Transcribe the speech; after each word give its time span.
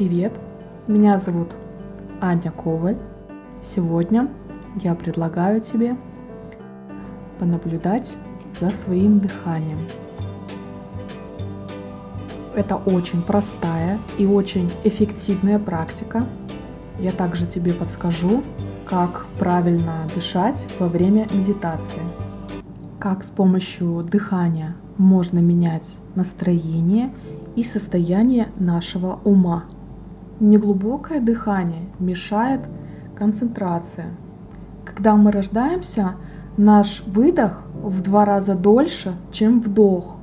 Привет, 0.00 0.32
меня 0.86 1.18
зовут 1.18 1.48
Аня 2.22 2.50
Коваль. 2.52 2.96
Сегодня 3.62 4.30
я 4.76 4.94
предлагаю 4.94 5.60
тебе 5.60 5.94
понаблюдать 7.38 8.10
за 8.58 8.70
своим 8.70 9.20
дыханием. 9.20 9.76
Это 12.56 12.76
очень 12.76 13.20
простая 13.20 13.98
и 14.16 14.24
очень 14.24 14.72
эффективная 14.84 15.58
практика. 15.58 16.26
Я 16.98 17.12
также 17.12 17.46
тебе 17.46 17.74
подскажу, 17.74 18.42
как 18.86 19.26
правильно 19.38 20.06
дышать 20.14 20.66
во 20.78 20.88
время 20.88 21.26
медитации. 21.34 22.00
Как 22.98 23.22
с 23.22 23.28
помощью 23.28 24.02
дыхания 24.02 24.76
можно 24.96 25.40
менять 25.40 25.90
настроение 26.14 27.12
и 27.54 27.62
состояние 27.64 28.48
нашего 28.58 29.20
ума. 29.24 29.64
Неглубокое 30.40 31.20
дыхание 31.20 31.82
мешает 31.98 32.60
концентрация. 33.14 34.06
Когда 34.86 35.14
мы 35.14 35.32
рождаемся, 35.32 36.14
наш 36.56 37.02
выдох 37.06 37.62
в 37.74 38.00
два 38.00 38.24
раза 38.24 38.54
дольше, 38.54 39.14
чем 39.30 39.60
вдох. 39.60 40.16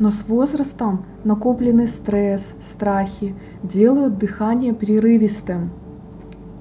Но 0.00 0.10
с 0.10 0.26
возрастом 0.26 1.04
накопленный 1.22 1.86
стресс, 1.86 2.54
страхи 2.60 3.36
делают 3.62 4.18
дыхание 4.18 4.74
прерывистым 4.74 5.70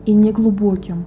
и 0.05 0.13
неглубоким. 0.13 1.05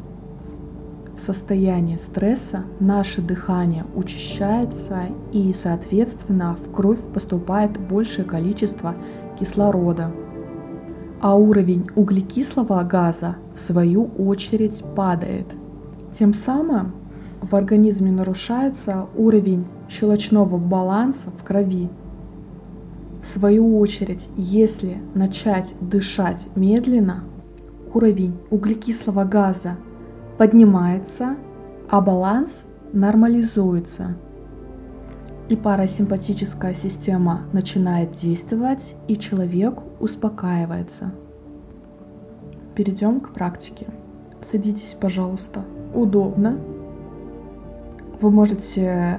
В 1.15 1.21
состоянии 1.21 1.99
стресса 1.99 2.65
наше 2.81 3.23
дыхание 3.23 3.85
учащается 3.95 5.03
и, 5.31 5.53
соответственно, 5.53 6.57
в 6.57 6.73
кровь 6.73 7.01
поступает 7.15 7.79
большее 7.79 8.25
количество 8.25 8.97
кислорода. 9.39 10.11
А 11.23 11.37
уровень 11.37 11.87
углекислого 11.95 12.83
газа, 12.83 13.37
в 13.55 13.61
свою 13.61 14.07
очередь, 14.19 14.83
падает. 14.97 15.47
Тем 16.13 16.35
самым 16.35 16.95
в 17.41 17.55
организме 17.55 18.11
нарушается 18.11 19.07
уровень 19.17 19.65
щелочного 19.89 20.59
баланса 20.59 21.31
в 21.31 21.45
крови. 21.45 21.89
В 23.21 23.27
свою 23.27 23.79
очередь, 23.79 24.27
если 24.37 25.01
начать 25.15 25.75
дышать 25.81 26.49
медленно, 26.57 27.23
уровень 27.95 28.37
углекислого 28.51 29.23
газа 29.23 29.77
поднимается, 30.39 31.37
а 31.89 32.01
баланс 32.01 32.63
нормализуется. 32.93 34.17
И 35.49 35.55
парасимпатическая 35.55 36.75
система 36.75 37.43
начинает 37.53 38.11
действовать, 38.11 38.97
и 39.07 39.17
человек 39.17 39.83
успокаивается. 40.03 41.13
Перейдем 42.75 43.21
к 43.21 43.33
практике. 43.33 43.87
Садитесь, 44.43 44.95
пожалуйста, 45.01 45.65
удобно. 45.95 46.59
Вы 48.21 48.31
можете 48.31 49.19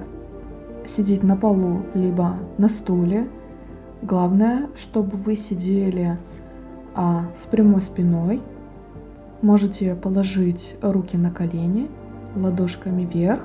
сидеть 0.86 1.24
на 1.24 1.36
полу, 1.36 1.82
либо 1.96 2.36
на 2.60 2.68
стуле. 2.68 3.28
Главное, 4.04 4.70
чтобы 4.76 5.18
вы 5.18 5.36
сидели 5.36 6.20
а, 6.94 7.26
с 7.34 7.48
прямой 7.48 7.82
спиной– 7.82 8.42
Можете 9.44 9.94
положить 9.96 10.78
руки 10.82 11.18
на 11.18 11.30
колени, 11.30 11.92
ладошками 12.34 13.04
вверх. 13.04 13.44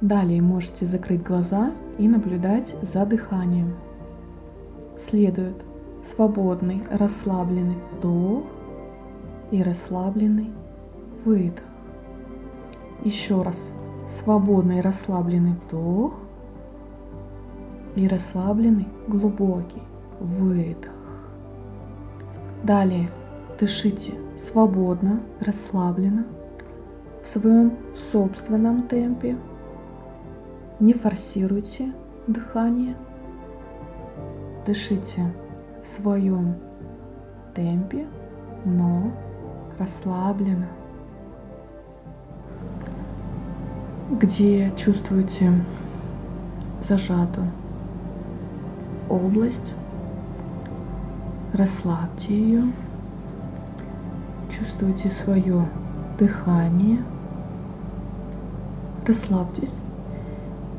Далее 0.00 0.40
можете 0.40 0.86
закрыть 0.86 1.24
глаза 1.24 1.72
и 1.98 2.06
наблюдать 2.06 2.76
за 2.80 3.04
дыханием. 3.04 3.74
Следует 4.98 5.56
свободный, 6.02 6.82
расслабленный 6.90 7.78
вдох 7.92 8.44
и 9.50 9.62
расслабленный 9.62 10.50
выдох. 11.24 11.64
Еще 13.04 13.40
раз 13.40 13.72
свободный, 14.08 14.80
расслабленный 14.80 15.54
вдох 15.66 16.18
и 17.94 18.06
расслабленный 18.08 18.88
глубокий 19.06 19.82
выдох. 20.20 20.92
Далее 22.64 23.08
Дышите 23.58 24.14
свободно, 24.36 25.20
расслабленно, 25.40 26.24
в 27.20 27.26
своем 27.26 27.76
собственном 28.12 28.86
темпе. 28.86 29.36
Не 30.78 30.92
форсируйте 30.92 31.92
дыхание. 32.28 32.96
Дышите 34.68 35.32
в 35.82 35.86
своем 35.86 36.56
темпе, 37.54 38.06
но 38.66 39.10
расслабленно. 39.78 40.68
Где 44.10 44.70
чувствуете 44.76 45.54
зажатую 46.82 47.46
область, 49.08 49.72
расслабьте 51.54 52.38
ее. 52.38 52.64
Чувствуйте 54.50 55.08
свое 55.08 55.66
дыхание. 56.18 56.98
Расслабьтесь. 59.06 59.76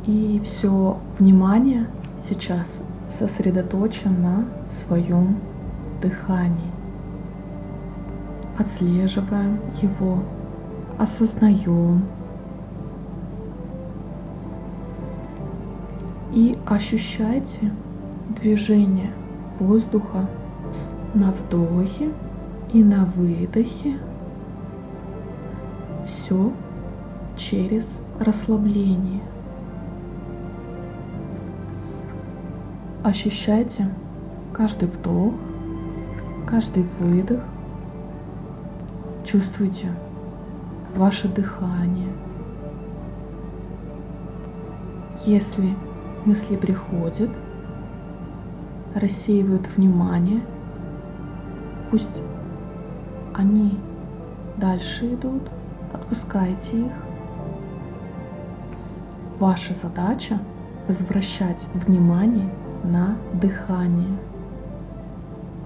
И 0.06 0.40
все 0.46 1.00
внимание 1.18 1.88
сейчас 2.20 2.82
сосредоточено 3.10 4.18
на 4.18 4.46
своем 4.70 5.38
дыхании. 6.02 6.72
Отслеживаем 8.58 9.60
его, 9.82 10.20
осознаем 10.98 12.04
и 16.34 16.56
ощущайте 16.66 17.72
движение 18.30 19.12
воздуха 19.60 20.28
на 21.14 21.32
вдохе 21.32 22.12
и 22.72 22.84
на 22.84 23.06
выдохе 23.06 23.98
все 26.06 26.52
через 27.38 28.00
расслабление. 28.20 29.22
Ощущайте 33.04 33.88
каждый 34.54 34.90
вдох, 34.90 35.34
каждый 36.46 36.84
выдох. 37.00 37.40
Чувствуйте 39.24 39.88
ваше 40.98 41.30
дыхание. 41.30 42.10
Если 45.26 45.74
мысли 46.26 46.58
приходят, 46.58 47.30
рассеивают 48.94 49.66
внимание, 49.78 50.42
пусть 51.92 52.22
они 53.34 53.80
дальше 54.58 55.14
идут, 55.14 55.44
отпускайте 55.94 56.88
их. 56.88 56.92
Ваша 59.40 59.74
задача 59.74 60.38
возвращать 60.86 61.66
внимание 61.74 62.50
на 62.84 63.16
дыхание, 63.34 64.18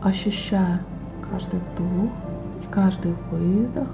ощущая 0.02 0.82
каждый 1.30 1.60
вдох 1.60 2.12
и 2.64 2.72
каждый 2.72 3.14
выдох 3.32 3.88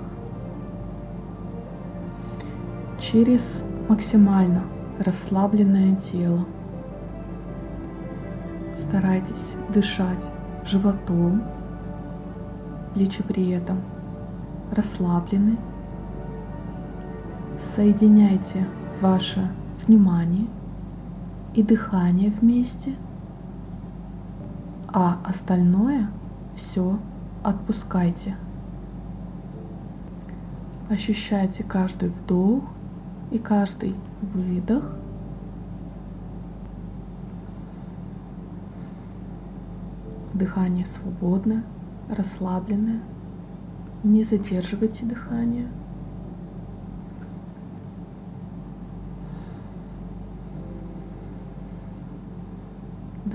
через 2.99 3.63
максимально 3.87 4.63
расслабленное 4.99 5.95
тело. 5.95 6.45
Старайтесь 8.75 9.55
дышать 9.73 10.23
животом, 10.65 11.43
плечи 12.93 13.23
при 13.23 13.49
этом 13.51 13.81
расслаблены. 14.71 15.57
Соединяйте 17.59 18.67
ваше 19.01 19.49
внимание 19.85 20.47
и 21.53 21.63
дыхание 21.63 22.29
вместе, 22.29 22.95
а 24.91 25.19
остальное 25.23 26.09
все 26.55 26.99
отпускайте. 27.43 28.35
Ощущайте 30.89 31.63
каждый 31.63 32.09
вдох 32.09 32.63
и 33.31 33.37
каждый 33.37 33.95
выдох. 34.21 34.95
Дыхание 40.33 40.85
свободное 40.85 41.63
расслабленное. 42.09 43.01
Не 44.03 44.23
задерживайте 44.23 45.05
дыхание. 45.05 45.67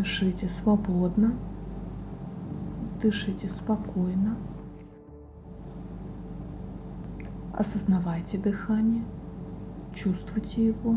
Дышите 0.05 0.51
свободно, 0.51 1.33
Дышите 3.01 3.49
спокойно. 3.49 4.37
Осознавайте 7.55 8.37
дыхание, 8.37 9.03
чувствуйте 9.95 10.67
его. 10.67 10.97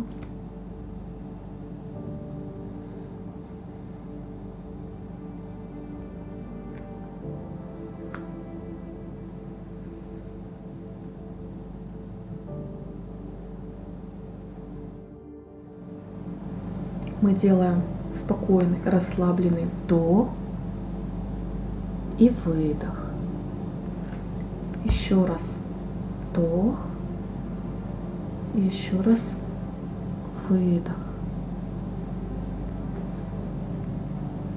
Мы 17.22 17.34
делаем 17.34 17.82
спокойный, 18.18 18.80
расслабленный 18.86 19.66
вдох 19.84 20.30
и 22.18 22.30
выдох. 22.44 23.06
Еще 24.84 25.24
раз 25.24 25.58
вдох 26.32 26.80
и 28.56 28.62
еще 28.62 29.00
раз 29.02 29.20
выдох. 30.50 30.96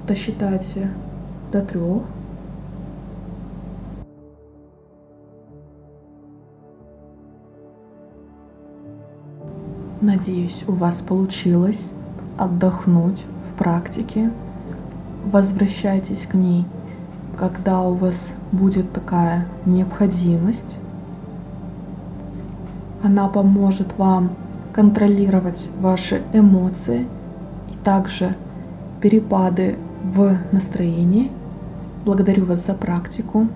Досчитайте 0.07 0.89
до 1.51 1.61
трех. 1.61 2.03
Надеюсь, 10.01 10.63
у 10.67 10.71
вас 10.71 11.01
получилось 11.01 11.91
отдохнуть 12.41 13.23
в 13.47 13.57
практике. 13.57 14.31
Возвращайтесь 15.25 16.25
к 16.25 16.33
ней, 16.33 16.65
когда 17.37 17.81
у 17.81 17.93
вас 17.93 18.33
будет 18.51 18.91
такая 18.91 19.45
необходимость. 19.65 20.77
Она 23.03 23.27
поможет 23.27 23.95
вам 23.97 24.31
контролировать 24.73 25.69
ваши 25.79 26.23
эмоции 26.33 27.07
и 27.69 27.75
также 27.83 28.35
перепады 29.01 29.77
в 30.03 30.37
настроении. 30.51 31.31
Благодарю 32.05 32.45
вас 32.45 32.65
за 32.65 32.73
практику. 32.73 33.47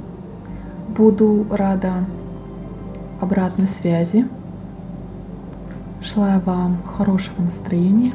Буду 0.96 1.48
рада 1.50 2.06
обратной 3.20 3.68
связи. 3.68 4.28
Желаю 6.02 6.40
вам 6.42 6.78
хорошего 6.84 7.42
настроения 7.42 8.14